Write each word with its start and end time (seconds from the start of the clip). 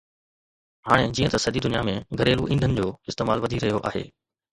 هاڻي 0.87 1.09
جيئن 1.19 1.29
ته 1.33 1.41
سڄي 1.43 1.59
دنيا 1.65 1.83
۾ 1.89 1.93
گهريلو 2.21 2.49
ايندھن 2.51 2.73
جو 2.79 2.87
استعمال 3.13 3.45
وڌي 3.45 3.61
رهيو 3.65 3.83
آهي 3.91 4.03